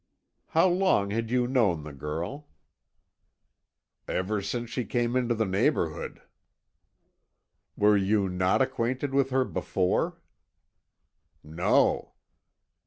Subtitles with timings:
[0.47, 2.49] "How long had you known the girl?"
[4.07, 6.23] "Ever since she came into the neighbourhood."
[7.77, 10.17] "Were you not acquainted with her before?"
[11.43, 12.15] "No."